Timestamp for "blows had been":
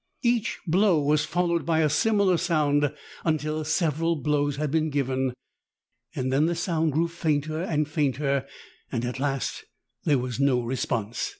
4.15-4.89